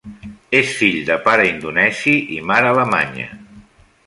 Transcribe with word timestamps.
És 0.59 0.71
fill 0.79 0.97
de 1.11 1.17
pare 1.27 1.45
indonesi 1.51 2.17
i 2.39 2.43
mare 2.53 2.73
alemanya. 2.75 3.33